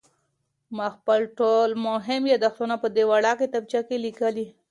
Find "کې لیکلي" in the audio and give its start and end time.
3.87-4.45